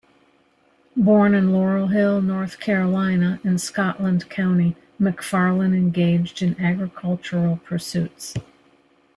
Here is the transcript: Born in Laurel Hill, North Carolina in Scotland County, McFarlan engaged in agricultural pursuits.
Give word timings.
Born 0.97 1.35
in 1.35 1.51
Laurel 1.51 1.89
Hill, 1.89 2.23
North 2.23 2.59
Carolina 2.59 3.39
in 3.43 3.59
Scotland 3.59 4.31
County, 4.31 4.75
McFarlan 4.99 5.75
engaged 5.77 6.41
in 6.41 6.59
agricultural 6.59 7.57
pursuits. 7.63 8.33